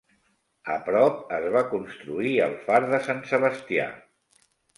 A 0.75 0.77
prop 0.87 1.19
es 1.37 1.45
va 1.57 1.63
construir 1.73 2.33
el 2.47 2.57
far 2.65 2.81
de 2.95 3.01
Sant 3.11 3.23
Sebastià. 3.35 3.87